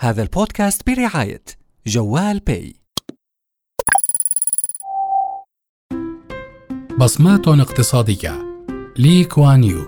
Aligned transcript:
هذا 0.00 0.22
البودكاست 0.22 0.82
برعاية 0.86 1.42
جوال 1.86 2.38
باي. 2.38 2.74
بصمات 6.98 7.48
اقتصادية 7.48 8.62
لي 8.96 9.24
كوان 9.24 9.64
يو. 9.64 9.86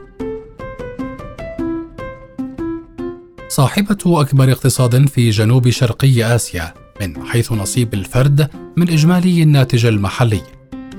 صاحبة 3.49 3.99
أكبر 4.07 4.53
اقتصاد 4.53 5.09
في 5.09 5.31
جنوب 5.31 5.71
شرقي 5.71 6.35
آسيا 6.35 6.75
من 7.01 7.27
حيث 7.27 7.53
نصيب 7.53 7.95
الفرد 7.95 8.51
من 8.77 8.91
إجمالي 8.91 9.43
الناتج 9.43 9.87
المحلي. 9.87 10.43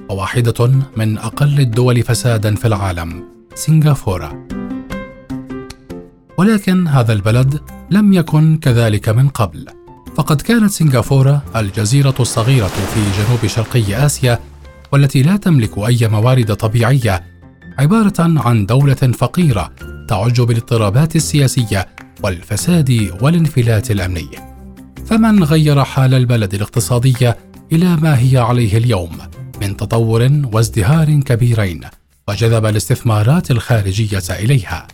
وواحدة 0.09 0.67
من 0.97 1.17
أقل 1.17 1.59
الدول 1.59 2.03
فسادا 2.03 2.55
في 2.55 2.65
العالم 2.65 3.27
سنغافورة. 3.55 4.47
ولكن 6.37 6.87
هذا 6.87 7.13
البلد 7.13 7.78
لم 7.91 8.13
يكن 8.13 8.57
كذلك 8.57 9.09
من 9.09 9.29
قبل. 9.29 9.65
فقد 10.15 10.41
كانت 10.41 10.71
سنغافورة 10.71 11.43
الجزيرة 11.55 12.15
الصغيرة 12.19 12.67
في 12.67 13.23
جنوب 13.23 13.47
شرقي 13.47 14.05
آسيا 14.05 14.39
والتي 14.91 15.21
لا 15.21 15.37
تملك 15.37 15.77
أي 15.77 16.07
موارد 16.07 16.55
طبيعية 16.55 17.23
عبارة 17.79 18.13
عن 18.19 18.65
دولة 18.65 18.93
فقيرة 18.93 19.71
تعج 20.07 20.41
بالاضطرابات 20.41 21.15
السياسية 21.15 21.87
والفساد 22.23 23.11
والانفلات 23.21 23.91
الأمني. 23.91 24.29
فمن 25.05 25.43
غير 25.43 25.83
حال 25.83 26.13
البلد 26.13 26.53
الاقتصادية 26.53 27.37
إلى 27.71 27.95
ما 27.95 28.19
هي 28.19 28.37
عليه 28.37 28.77
اليوم 28.77 29.17
من 29.61 29.77
تطور 29.77 30.41
وازدهار 30.53 31.19
كبيرين 31.19 31.81
وجذب 32.27 32.65
الاستثمارات 32.65 33.51
الخارجية 33.51 34.23
إليها. 34.29 34.87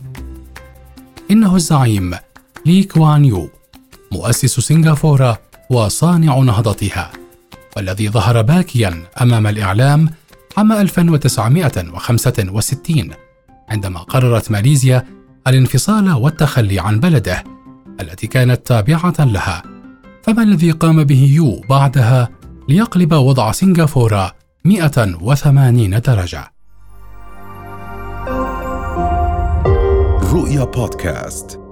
إنه 1.30 1.56
الزعيم 1.56 2.14
لي 2.66 2.82
كوان 2.82 3.24
يو 3.24 3.48
مؤسس 4.12 4.60
سنغافورة 4.60 5.38
وصانع 5.70 6.38
نهضتها 6.38 7.12
والذي 7.76 8.08
ظهر 8.08 8.42
باكيا 8.42 9.02
أمام 9.22 9.46
الإعلام 9.46 10.08
عام 10.56 10.72
1965 10.72 13.10
عندما 13.68 14.00
قررت 14.00 14.50
ماليزيا 14.50 15.04
الانفصال 15.46 16.12
والتخلي 16.12 16.80
عن 16.80 17.00
بلده 17.00 17.44
التي 18.00 18.26
كانت 18.26 18.66
تابعة 18.66 19.14
لها. 19.18 19.62
فما 20.22 20.42
الذي 20.42 20.70
قام 20.70 21.04
به 21.04 21.30
يو 21.32 21.60
بعدها 21.70 22.28
ليقلب 22.68 23.12
وضع 23.12 23.52
سنغافورة 23.52 24.34
180 24.64 26.00
درجة؟ 26.00 26.52
رؤيا 30.32 30.64
بودكاست. 30.64 31.65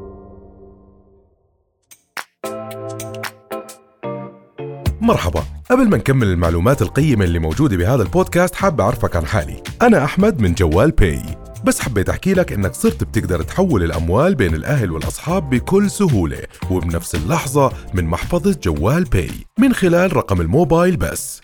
مرحبا. 5.01 5.45
قبل 5.71 5.89
ما 5.89 5.97
نكمل 5.97 6.27
المعلومات 6.27 6.83
القيمة 6.83 7.25
اللي 7.25 7.39
موجودة 7.39 7.77
بهذا 7.77 8.03
البودكاست 8.03 8.55
حاب 8.55 8.81
أعرفك 8.81 9.17
عن 9.17 9.27
حالي. 9.27 9.63
أنا 9.83 10.05
أحمد 10.05 10.41
من 10.41 10.55
جوال 10.55 10.91
باي. 10.91 11.23
بس 11.65 11.81
حبيت 11.81 12.09
أحكي 12.09 12.35
لك 12.35 12.53
إنك 12.53 12.75
صرت 12.75 13.05
بتقدر 13.05 13.43
تحول 13.43 13.85
الأموال 13.85 14.35
بين 14.35 14.55
الأهل 14.55 14.91
والأصحاب 14.91 15.51
بكل 15.51 15.91
سهولة 15.91 16.39
وبنفس 16.71 17.15
اللحظة 17.15 17.73
من 17.95 18.05
محفظة 18.05 18.57
جوال 18.62 19.05
باي. 19.05 19.31
من 19.59 19.75
خلال 19.75 20.17
رقم 20.17 20.41
الموبايل 20.41 20.97
بس. 20.97 21.41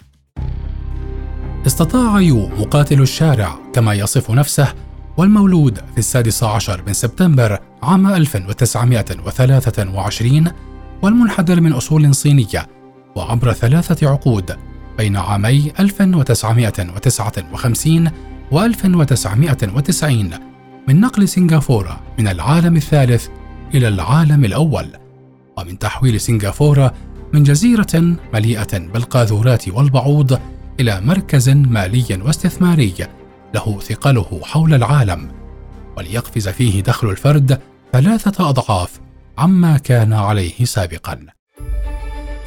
استطاع 1.66 2.20
يو 2.20 2.48
مقاتل 2.48 3.00
الشارع 3.00 3.58
كما 3.74 3.94
يصف 3.94 4.30
نفسه 4.30 4.74
والمولود 5.16 5.76
في 5.76 5.98
السادس 5.98 6.44
عشر 6.44 6.82
من 6.86 6.92
سبتمبر 6.92 7.58
عام 7.82 8.06
1923 8.06 10.50
والمنحدر 11.02 11.60
من 11.60 11.72
أصول 11.72 12.14
صينية 12.14 12.66
وعبر 13.16 13.52
ثلاثة 13.52 14.10
عقود 14.10 14.56
بين 14.98 15.16
عامي 15.16 15.72
1959 15.80 18.10
و 18.50 18.60
1990 18.60 20.30
من 20.88 21.00
نقل 21.00 21.28
سنغافورة 21.28 22.00
من 22.18 22.28
العالم 22.28 22.76
الثالث 22.76 23.28
إلى 23.74 23.88
العالم 23.88 24.44
الأول 24.44 24.86
ومن 25.58 25.78
تحويل 25.78 26.20
سنغافورة 26.20 26.94
من 27.32 27.42
جزيرة 27.42 28.16
مليئة 28.34 28.78
بالقاذورات 28.78 29.68
والبعوض 29.68 30.40
إلى 30.80 31.00
مركز 31.00 31.48
مالي 31.48 32.20
واستثماري 32.24 32.94
له 33.54 33.80
ثقله 33.80 34.40
حول 34.44 34.74
العالم 34.74 35.28
وليقفز 35.96 36.48
فيه 36.48 36.82
دخل 36.82 37.10
الفرد 37.10 37.60
ثلاثة 37.92 38.48
أضعاف 38.48 39.00
عما 39.40 39.78
كان 39.78 40.12
عليه 40.12 40.64
سابقا. 40.64 41.18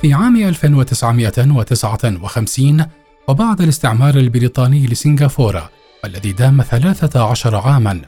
في 0.02 0.14
عام 0.14 0.36
1959 0.36 2.86
وبعد 3.28 3.62
الاستعمار 3.62 4.16
البريطاني 4.16 4.88
لسنغافورة 4.88 5.70
والذي 6.04 6.32
دام 6.32 6.62
13 6.62 7.56
عاما 7.56 8.02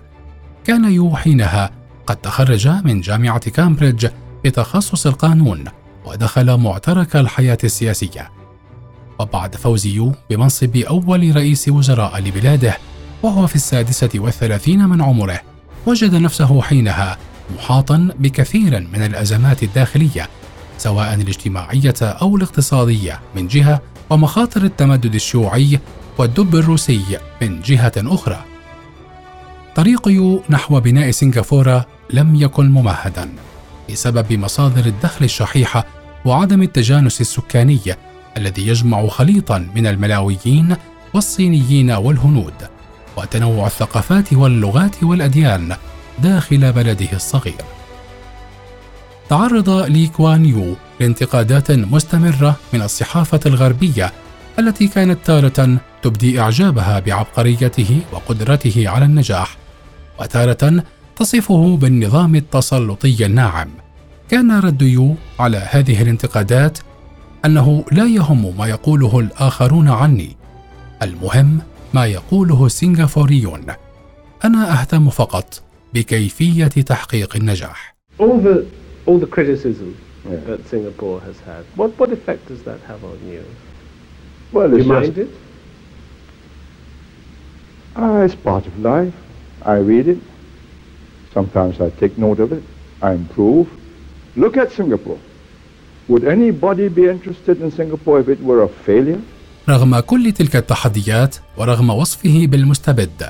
كان 0.66 0.94
يو 0.94 1.16
حينها 1.16 1.72
قد 2.07 2.16
تخرج 2.16 2.68
من 2.68 3.01
جامعة 3.01 3.50
كامبريدج 3.50 4.07
بتخصص 4.44 5.07
القانون 5.07 5.63
ودخل 6.06 6.57
معترك 6.57 7.16
الحياة 7.16 7.57
السياسية 7.63 8.31
وبعد 9.19 9.56
فوز 9.56 9.85
يو 9.85 10.12
بمنصب 10.29 10.78
أول 10.78 11.35
رئيس 11.35 11.69
وزراء 11.69 12.19
لبلاده 12.19 12.78
وهو 13.24 13.47
في 13.47 13.56
السادسة 13.56 14.09
والثلاثين 14.16 14.90
من 14.90 15.01
عمره 15.01 15.41
وجد 15.85 16.16
نفسه 16.16 16.62
حينها 16.62 17.18
محاطا 17.56 18.09
بكثير 18.19 18.88
من 18.94 19.03
الأزمات 19.03 19.63
الداخلية 19.63 20.29
سواء 20.78 21.13
الاجتماعية 21.13 21.94
أو 22.01 22.35
الاقتصادية 22.35 23.19
من 23.35 23.47
جهة 23.47 23.81
ومخاطر 24.09 24.63
التمدد 24.63 25.16
الشيوعي 25.16 25.79
والدب 26.17 26.56
الروسي 26.56 27.19
من 27.41 27.61
جهة 27.61 27.94
أخرى. 27.97 28.44
طريق 29.75 30.07
يو 30.07 30.44
نحو 30.50 30.79
بناء 30.79 31.11
سنغافورة 31.11 31.85
لم 32.09 32.35
يكن 32.35 32.72
ممهدا 32.72 33.29
بسبب 33.89 34.33
مصادر 34.33 34.85
الدخل 34.85 35.25
الشحيحة 35.25 35.85
وعدم 36.25 36.62
التجانس 36.62 37.22
السكاني 37.22 37.79
الذي 38.38 38.67
يجمع 38.67 39.07
خليطا 39.07 39.69
من 39.75 39.88
الملاويين 39.88 40.75
والصينيين 41.13 41.91
والهنود 41.91 42.53
وتنوع 43.17 43.67
الثقافات 43.67 44.33
واللغات 44.33 45.03
والأديان 45.03 45.75
داخل 46.19 46.71
بلده 46.71 47.13
الصغير. 47.13 47.61
تعرض 49.29 49.69
لي 49.69 50.07
كوان 50.07 50.45
يو 50.45 50.75
لانتقادات 50.99 51.71
مستمرة 51.71 52.55
من 52.73 52.81
الصحافة 52.81 53.39
الغربية 53.45 54.11
التي 54.59 54.87
كانت 54.87 55.19
تارة 55.25 55.77
تبدي 56.01 56.39
إعجابها 56.39 56.99
بعبقريته 56.99 57.99
وقدرته 58.11 58.89
على 58.89 59.05
النجاح 59.05 59.57
وتارة 60.19 60.83
تصفه 61.15 61.77
بالنظام 61.77 62.35
التسلطي 62.35 63.25
الناعم. 63.25 63.69
كان 64.29 64.59
رد 64.59 64.81
يو 64.81 65.15
على 65.39 65.67
هذه 65.71 66.01
الانتقادات 66.01 66.77
أنه 67.45 67.85
لا 67.91 68.05
يهم 68.05 68.57
ما 68.57 68.67
يقوله 68.67 69.19
الآخرون 69.19 69.89
عني 69.89 70.37
المهم 71.01 71.59
ما 71.93 72.05
يقوله 72.05 72.65
السنغافوريون 72.65 73.65
أنا 74.45 74.81
أهتم 74.81 75.09
فقط 75.09 75.61
بكيفيه 75.95 76.66
تحقيق 76.66 77.35
النجاح 77.35 77.95
all 78.19 78.39
the 78.47 78.66
all 79.07 79.19
the 79.19 79.31
criticism 79.35 79.89
yeah. 80.25 80.35
that 80.50 80.59
Singapore 80.72 81.19
has 81.28 81.38
had 81.50 81.63
what 81.79 81.89
what 82.00 82.09
effect 82.17 82.41
does 82.51 82.61
that 82.69 82.79
have 82.89 83.01
on 83.11 83.19
you 83.33 83.44
well 84.56 84.69
it's 84.73 84.85
you 84.85 84.94
mind 84.94 85.17
it 85.25 85.31
uh, 88.01 88.25
it's 88.25 88.38
part 88.50 88.63
of 88.69 88.73
life 88.94 89.16
I 89.73 89.78
read 89.91 90.07
it 90.13 90.22
sometimes 91.38 91.73
I 91.88 91.89
take 92.01 92.13
note 92.25 92.39
of 92.45 92.50
it 92.57 92.63
I 93.07 93.12
improve 93.22 93.67
look 94.44 94.56
at 94.63 94.67
Singapore 94.79 95.19
would 96.12 96.25
anybody 96.35 96.88
be 97.00 97.06
interested 97.15 97.56
in 97.63 97.69
Singapore 97.80 98.18
if 98.24 98.27
it 98.36 98.42
were 98.50 98.62
a 98.69 98.71
failure 98.88 99.21
رغم 99.69 100.00
كل 100.00 100.31
تلك 100.31 100.56
التحديات 100.56 101.36
ورغم 101.57 101.89
وصفه 101.89 102.47
بالمستبد 102.47 103.30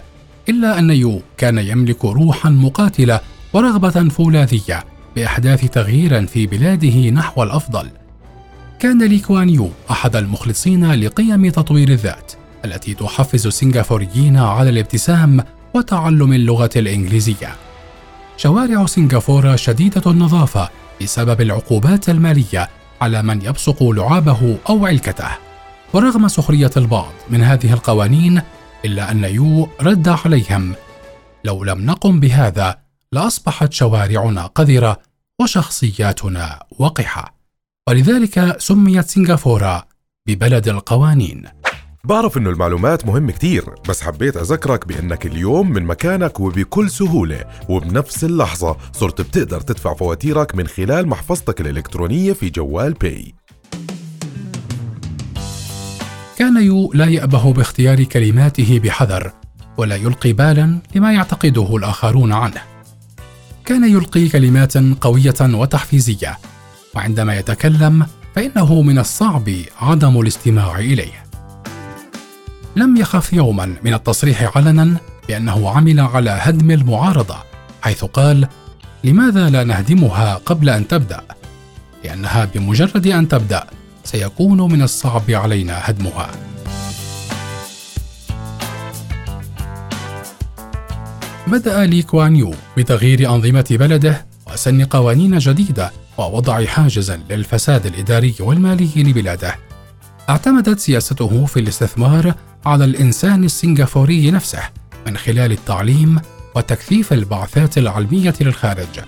إلا 0.50 0.80
أن 0.80 0.90
يو 0.90 1.22
كان 1.38 1.58
يملك 1.58 2.06
روحا 2.06 2.50
مقاتلة 2.50 3.20
ورغبة 3.54 4.10
فولاذية 4.10 4.84
بإحداث 5.16 5.66
تغيير 5.66 6.28
في 6.28 6.48
بلاده 6.48 7.10
نحو 7.10 7.44
الأفضل. 7.44 7.90
كان 8.80 9.04
لي 9.04 9.20
كوان 9.20 9.50
يو 9.50 9.70
أحد 9.92 10.16
المخلصين 10.16 10.94
لقيم 10.94 11.50
تطوير 11.50 11.90
الذات 11.90 12.32
التي 12.66 12.94
تحفز 12.94 13.48
السنغافوريين 13.48 14.38
على 14.38 14.70
الابتسام 14.70 15.44
وتعلم 15.74 16.34
اللغة 16.34 16.70
الإنجليزية. 16.76 17.56
شوارع 18.38 18.86
سنغافورة 18.86 19.56
شديدة 19.56 20.12
النظافة 20.12 20.70
بسبب 21.02 21.42
العقوبات 21.42 22.10
المالية 22.10 22.70
على 23.02 23.24
من 23.24 23.42
يبصق 23.42 23.84
لعابه 23.84 24.58
أو 24.70 24.86
علكته. 24.86 25.30
ورغم 25.94 26.28
سخرية 26.28 26.72
البعض 26.78 27.14
من 27.30 27.44
هذه 27.44 27.74
القوانين 27.74 28.42
إلا 28.86 29.12
أن 29.12 29.24
يو 29.24 29.70
رد 29.82 30.08
عليهم. 30.08 30.76
لو 31.44 31.64
لم 31.64 31.86
نقم 31.86 32.20
بهذا 32.20 32.78
لأصبحت 33.12 33.74
شوارعنا 33.74 34.46
قذرة 34.46 35.00
وشخصياتنا 35.42 36.64
وقحة. 36.80 37.36
ولذلك 37.90 38.56
سميت 38.60 39.10
سنغافورة 39.10 39.88
ببلد 40.28 40.68
القوانين. 40.68 41.44
بعرف 42.04 42.38
إنه 42.38 42.50
المعلومات 42.50 43.06
مهم 43.06 43.32
كتير 43.32 43.66
بس 43.90 44.02
حبيت 44.02 44.38
أذكرك 44.38 44.88
بأنك 44.88 45.26
اليوم 45.26 45.72
من 45.72 45.84
مكانك 45.84 46.40
وبكل 46.40 46.90
سهولة 46.90 47.46
وبنفس 47.70 48.24
اللحظة 48.24 48.78
صرت 48.92 49.22
بتقدر 49.22 49.62
تدفع 49.62 49.94
فواتيرك 49.94 50.56
من 50.56 50.68
خلال 50.68 51.08
محفظتك 51.08 51.62
الإلكترونية 51.62 52.34
في 52.34 52.50
جوال 52.50 52.94
باي. 52.94 53.36
كان 56.38 56.64
يو 56.64 56.92
لا 56.94 57.06
يأبه 57.06 57.54
باختيار 57.54 58.04
كلماته 58.04 58.80
بحذر 58.80 59.32
ولا 59.78 59.96
يلقي 59.96 60.34
بالا 60.34 60.80
لما 60.96 61.14
يعتقده 61.14 61.76
الآخرون 61.76 62.34
عنه. 62.34 62.62
كان 63.66 63.92
يلقي 63.92 64.28
كلمات 64.28 64.78
قوية 64.78 65.36
وتحفيزية 65.42 66.38
وعندما 66.96 67.36
يتكلم 67.38 68.06
فإنه 68.36 68.82
من 68.82 69.00
الصعب 69.00 69.52
عدم 69.82 70.22
الاستماع 70.22 70.80
إليه. 70.80 71.26
لم 72.76 72.98
يخف 72.98 73.34
يوما 73.34 73.76
من 73.84 73.94
التصريح 73.94 74.58
علنا 74.58 74.98
بأنه 75.28 75.70
عمل 75.70 76.00
على 76.00 76.30
هدم 76.30 76.72
المعارضة 76.72 77.38
حيث 77.82 78.04
قال 78.04 78.48
لماذا 79.04 79.50
لا 79.50 79.64
نهدمها 79.64 80.36
قبل 80.36 80.70
أن 80.70 80.88
تبدأ؟ 80.88 81.22
لأنها 82.04 82.46
بمجرد 82.46 83.08
أن 83.08 83.28
تبدأ 83.28 83.68
سيكون 84.06 84.72
من 84.72 84.82
الصعب 84.82 85.32
علينا 85.32 85.82
هدمها. 85.82 86.32
بدا 91.48 91.86
لي 91.86 92.02
كوان 92.02 92.36
يو 92.36 92.54
بتغيير 92.78 93.30
أنظمة 93.36 93.66
بلده 93.72 94.26
وسن 94.54 94.86
قوانين 94.86 95.38
جديدة 95.38 95.92
ووضع 96.18 96.66
حاجز 96.66 97.12
للفساد 97.12 97.86
الإداري 97.86 98.36
والمالي 98.40 99.04
لبلاده. 99.04 99.56
اعتمدت 100.30 100.80
سياسته 100.80 101.46
في 101.46 101.60
الاستثمار 101.60 102.34
على 102.66 102.86
الإنسان 102.86 103.44
السنغافوري 103.44 104.32
نفسه 104.32 104.62
من 105.08 105.18
خلال 105.18 105.52
التعليم 105.52 106.20
وتكثيف 106.56 107.14
البعثات 107.14 107.78
العلمية 107.78 108.34
للخارج. 108.42 109.00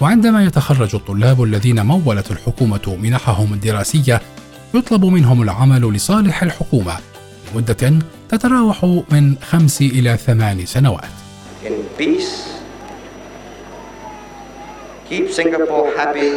وعندما 0.00 0.44
يتخرج 0.44 0.94
الطلاب 0.94 1.42
الذين 1.42 1.86
مولت 1.86 2.30
الحكومة 2.30 2.98
منحهم 3.02 3.52
الدراسية 3.52 4.20
يطلب 4.74 5.04
منهم 5.04 5.42
العمل 5.42 5.92
لصالح 5.92 6.42
الحكومة 6.42 6.94
لمده 7.54 7.92
تتراوح 8.28 8.84
من 9.10 9.34
خمس 9.42 9.80
إلى 9.80 10.16
ثمان 10.16 10.66
سنوات 10.66 11.08
in 11.64 11.84
peace, 11.96 12.60
keep 15.08 15.30
Singapore 15.30 15.96
happy, 15.96 16.30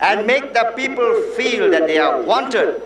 and 0.00 0.26
make 0.26 0.52
the 0.52 0.72
people 0.74 1.10
feel 1.36 1.70
that 1.70 1.86
they 1.86 1.98
are 1.98 2.22
wanted 2.22 2.82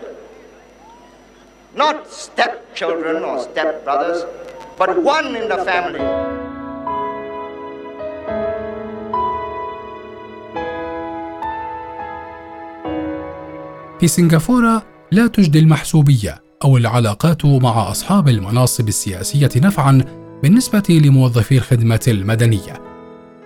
not 1.75 2.07
stepchildren 2.11 3.23
or 3.23 3.37
stepbrothers, 3.47 4.19
but 4.77 5.01
one 5.01 5.35
in 5.35 5.49
the 5.49 5.57
family. 5.65 6.32
في 14.03 14.07
سنغافورة 14.07 14.83
لا 15.11 15.27
تجدي 15.27 15.59
المحسوبية 15.59 16.43
أو 16.63 16.77
العلاقات 16.77 17.45
مع 17.45 17.91
أصحاب 17.91 18.27
المناصب 18.27 18.87
السياسية 18.87 19.49
نفعا 19.55 20.05
بالنسبة 20.43 20.83
لموظفي 20.89 21.57
الخدمة 21.57 21.99
المدنية 22.07 22.81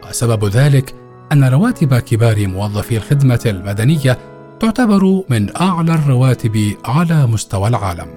وسبب 0.10 0.46
ذلك 0.46 0.96
أن 1.32 1.44
رواتب 1.44 1.98
كبار 1.98 2.48
موظفي 2.48 2.98
الخدمة 2.98 3.40
المدنية 3.46 4.18
تعتبر 4.60 5.24
من 5.30 5.56
أعلى 5.58 5.94
الرواتب 5.94 6.76
على 6.86 7.28
مستوى 7.28 7.68
العالم. 7.68 8.08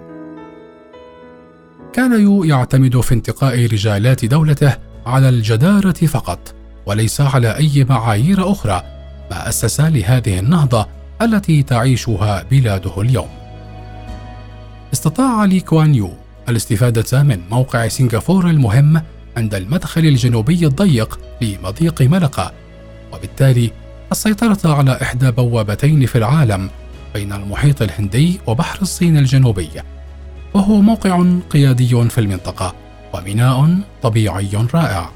كان 1.92 2.20
يو 2.20 2.44
يعتمد 2.44 3.00
في 3.00 3.14
انتقاء 3.14 3.66
رجالات 3.66 4.24
دولته 4.24 4.76
على 5.06 5.28
الجدارة 5.28 6.06
فقط، 6.06 6.54
وليس 6.86 7.20
على 7.20 7.56
أي 7.56 7.84
معايير 7.84 8.50
أخرى، 8.52 8.82
ما 9.30 9.48
أسس 9.48 9.80
لهذه 9.80 10.38
النهضة 10.38 10.99
التي 11.22 11.62
تعيشها 11.62 12.42
بلاده 12.50 13.00
اليوم. 13.02 13.28
استطاع 14.92 15.44
لي 15.44 15.60
كوان 15.60 15.94
يو 15.94 16.12
الاستفادة 16.48 17.22
من 17.22 17.40
موقع 17.50 17.88
سنغافورة 17.88 18.50
المهم 18.50 19.02
عند 19.36 19.54
المدخل 19.54 20.00
الجنوبي 20.00 20.66
الضيق 20.66 21.20
لمضيق 21.40 22.02
ملقا، 22.02 22.52
وبالتالي 23.12 23.70
السيطرة 24.12 24.58
على 24.64 24.98
إحدى 25.02 25.30
بوابتين 25.30 26.06
في 26.06 26.18
العالم 26.18 26.70
بين 27.14 27.32
المحيط 27.32 27.82
الهندي 27.82 28.40
وبحر 28.46 28.82
الصين 28.82 29.16
الجنوبي 29.16 29.68
وهو 30.54 30.80
موقع 30.80 31.24
قيادي 31.50 32.08
في 32.08 32.18
المنطقة 32.18 32.74
وميناء 33.14 33.78
طبيعي 34.02 34.66
رائع 34.74 35.10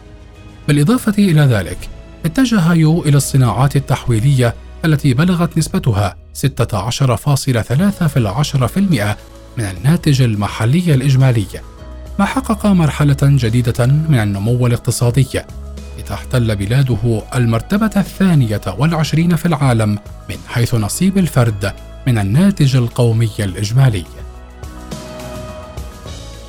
بالإضافة 0.68 1.14
إلى 1.18 1.40
ذلك 1.40 1.78
اتجه 2.24 2.72
يو 2.72 3.02
إلى 3.02 3.16
الصناعات 3.16 3.76
التحويلية 3.76 4.54
التي 4.84 5.14
بلغت 5.14 5.58
نسبتها 5.58 6.16
16.3 6.34 8.06
في 8.06 8.16
العشرة 8.16 8.66
في 8.66 8.76
المئة 8.76 9.16
من 9.56 9.64
الناتج 9.64 10.22
المحلي 10.22 10.94
الإجمالي 10.94 11.46
ما 12.18 12.24
حقق 12.24 12.66
مرحلة 12.66 13.16
جديدة 13.22 13.86
من 13.86 14.18
النمو 14.18 14.66
الاقتصادي 14.66 15.40
لتحتل 15.98 16.56
بلاده 16.56 17.22
المرتبة 17.34 17.90
الثانية 17.96 18.60
والعشرين 18.78 19.36
في 19.36 19.46
العالم 19.46 19.98
من 20.30 20.36
حيث 20.48 20.74
نصيب 20.74 21.18
الفرد 21.18 21.72
من 22.06 22.18
الناتج 22.18 22.76
القومي 22.76 23.30
الإجمالي. 23.38 24.04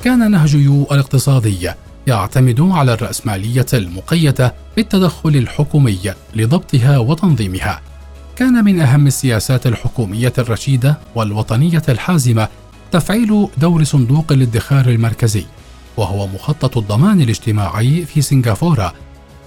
كان 0.04 0.30
نهج 0.30 0.54
يو 0.54 0.86
الاقتصادي 0.92 1.70
يعتمد 2.06 2.60
على 2.60 2.92
الرأسمالية 2.92 3.66
المقيدة 3.74 4.54
بالتدخل 4.76 5.36
الحكومي 5.36 6.14
لضبطها 6.34 6.98
وتنظيمها. 6.98 7.80
كان 8.36 8.64
من 8.64 8.80
أهم 8.80 9.06
السياسات 9.06 9.66
الحكومية 9.66 10.32
الرشيدة 10.38 10.98
والوطنية 11.14 11.82
الحازمة 11.88 12.48
تفعيل 12.92 13.48
دور 13.58 13.84
صندوق 13.84 14.32
الادخار 14.32 14.86
المركزي، 14.86 15.44
وهو 15.96 16.26
مخطط 16.26 16.78
الضمان 16.78 17.20
الاجتماعي 17.20 18.04
في 18.04 18.22
سنغافورة 18.22 18.94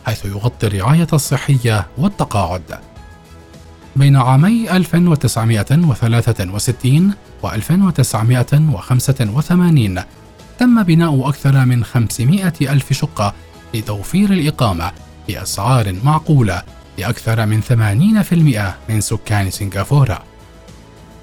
حيث 0.06 0.25
يغطي 0.25 0.68
الرعاية 0.68 1.07
الصحية 1.13 1.88
والتقاعد. 1.97 2.80
بين 3.95 4.15
عامي 4.15 4.71
1963 4.71 7.13
و 7.44 7.49
1985 7.49 10.02
تم 10.59 10.83
بناء 10.83 11.30
أكثر 11.30 11.66
من 11.66 11.83
500 11.83 12.54
ألف 12.61 12.94
شقة 12.94 13.33
لتوفير 13.73 14.33
الإقامة 14.33 14.92
بأسعار 15.28 15.95
معقولة 16.04 16.63
لأكثر 16.99 17.45
من 17.45 17.61
80% 17.61 18.73
من 18.89 19.01
سكان 19.01 19.51
سنغافورة. 19.51 20.23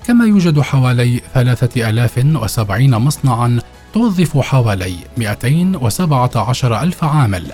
كما 0.07 0.25
يوجد 0.27 0.61
حوالي 0.61 1.21
3070 1.35 2.91
مصنعا 2.91 3.61
توظف 3.93 4.39
حوالي 4.39 4.97
217 5.17 6.81
ألف 6.81 7.05
عامل 7.05 7.53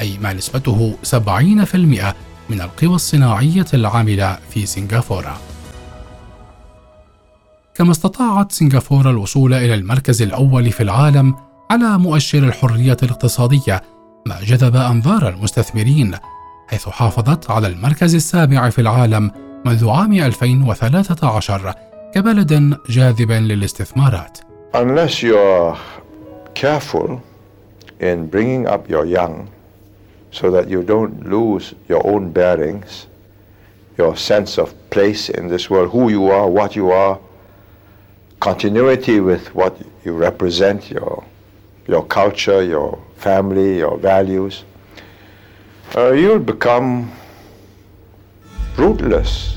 أي 0.00 0.18
ما 0.18 0.32
نسبته 0.32 0.94
70% 1.02 1.14
من 2.50 2.60
القوى 2.60 2.94
الصناعية 2.94 3.66
العاملة 3.74 4.38
في 4.50 4.66
سنغافورة. 4.66 5.40
كما 7.74 7.90
استطاعت 7.90 8.52
سنغافورة 8.52 9.10
الوصول 9.10 9.54
إلى 9.54 9.74
المركز 9.74 10.22
الأول 10.22 10.72
في 10.72 10.82
العالم 10.82 11.34
على 11.70 11.98
مؤشر 11.98 12.38
الحرية 12.38 12.96
الاقتصادية 13.02 13.82
ما 14.26 14.40
جذب 14.42 14.76
أنظار 14.76 15.28
المستثمرين 15.28 16.14
حيث 16.68 16.88
حافظت 16.88 17.50
على 17.50 17.66
المركز 17.66 18.14
السابع 18.14 18.70
في 18.70 18.80
العالم 18.80 19.30
منذ 19.64 19.88
عام 19.88 20.12
2013 20.12 21.74
كبلد 22.14 22.78
جاذب 22.88 23.32
للاستثمارات. 23.32 24.38
Unless 24.74 25.22
you're 25.22 25.76
careful 26.54 27.20
in 28.00 28.26
bringing 28.26 28.66
up 28.66 28.90
your 28.90 29.06
young 29.06 29.48
so 30.30 30.50
that 30.50 30.68
you 30.68 30.82
don't 30.82 31.14
lose 31.24 31.74
your 31.88 32.06
own 32.06 32.30
bearings, 32.32 33.06
your 33.96 34.16
sense 34.16 34.58
of 34.58 34.74
place 34.90 35.30
in 35.30 35.48
this 35.48 35.70
world, 35.70 35.90
who 35.90 36.10
you 36.10 36.30
are, 36.30 36.48
what 36.50 36.76
you 36.76 36.90
are, 36.90 37.18
continuity 38.40 39.20
with 39.20 39.54
what 39.54 39.74
you 40.04 40.12
represent, 40.12 40.90
your, 40.90 41.24
your 41.88 42.04
culture, 42.04 42.62
your 42.62 42.98
family, 43.16 43.78
your 43.78 43.96
values, 43.96 44.64
uh, 45.94 46.12
you'll 46.12 46.52
become 46.52 47.06
rootless. 48.78 49.56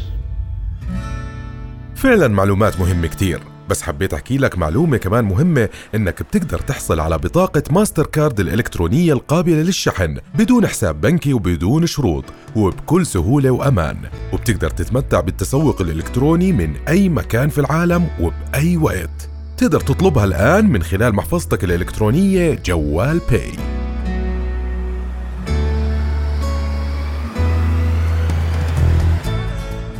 فعلا 1.95 2.27
معلومات 2.27 2.79
مهمة 2.79 3.07
كتير 3.07 3.39
بس 3.69 3.81
حبيت 3.81 4.13
أحكي 4.13 4.37
لك 4.37 4.57
معلومة 4.57 4.97
كمان 4.97 5.25
مهمة 5.25 5.69
إنك 5.95 6.23
بتقدر 6.23 6.59
تحصل 6.59 6.99
على 6.99 7.17
بطاقة 7.17 7.63
ماستر 7.71 8.05
كارد 8.05 8.39
الإلكترونية 8.39 9.13
القابلة 9.13 9.61
للشحن 9.61 10.17
بدون 10.35 10.67
حساب 10.67 11.01
بنكي 11.01 11.33
وبدون 11.33 11.85
شروط 11.85 12.23
وبكل 12.55 13.05
سهولة 13.05 13.51
وأمان. 13.51 13.97
وبتقدر 14.33 14.69
تتمتع 14.69 15.19
بالتسوق 15.19 15.81
الإلكتروني 15.81 16.51
من 16.51 16.75
أي 16.87 17.09
مكان 17.09 17.49
في 17.49 17.57
العالم 17.61 18.07
وبأي 18.19 18.77
وقت. 18.77 19.29
تقدر 19.57 19.79
تطلبها 19.79 20.25
الآن 20.25 20.69
من 20.69 20.83
خلال 20.83 21.15
محفظتك 21.15 21.63
الإلكترونية 21.63 22.59
جوال 22.65 23.21
باي. 23.31 23.78